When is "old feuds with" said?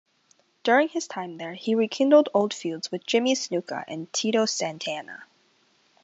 2.33-3.05